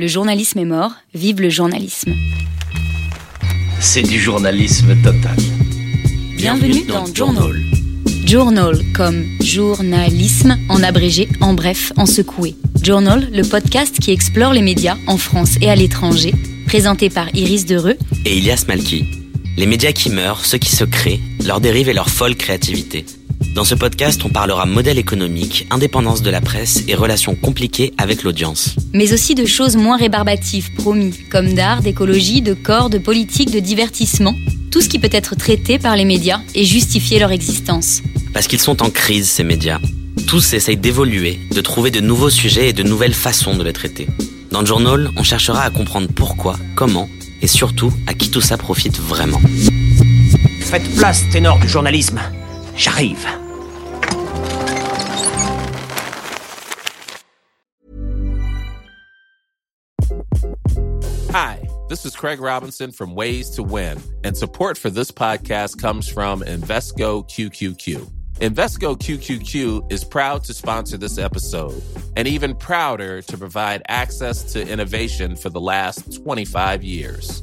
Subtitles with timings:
[0.00, 2.14] Le journalisme est mort, vive le journalisme.
[3.80, 5.36] C'est du journalisme total.
[6.36, 7.60] Bienvenue dans Journal.
[8.24, 12.54] Journal comme journalisme en abrégé, en bref, en secoué.
[12.80, 16.32] Journal, le podcast qui explore les médias en France et à l'étranger,
[16.66, 19.04] présenté par Iris Dereux et Ilias Malki.
[19.56, 23.04] Les médias qui meurent, ceux qui se créent, leurs dérives et leur folle créativité.
[23.54, 28.22] Dans ce podcast, on parlera modèle économique, indépendance de la presse et relations compliquées avec
[28.22, 28.76] l'audience.
[28.92, 33.58] Mais aussi de choses moins rébarbatives, promis, comme d'art, d'écologie, de corps, de politique, de
[33.58, 34.34] divertissement,
[34.70, 38.02] tout ce qui peut être traité par les médias et justifier leur existence.
[38.32, 39.80] Parce qu'ils sont en crise, ces médias.
[40.26, 44.06] Tous essayent d'évoluer, de trouver de nouveaux sujets et de nouvelles façons de les traiter.
[44.52, 47.08] Dans le journal, on cherchera à comprendre pourquoi, comment
[47.40, 49.40] et surtout à qui tout ça profite vraiment.
[50.60, 52.20] Faites place, ténor du journalisme.
[52.78, 53.24] J'arrive.
[61.32, 66.08] Hi, this is Craig Robinson from Ways to Win, and support for this podcast comes
[66.08, 68.08] from Invesco QQQ.
[68.36, 71.82] Invesco QQQ is proud to sponsor this episode
[72.16, 77.42] and even prouder to provide access to innovation for the last 25 years.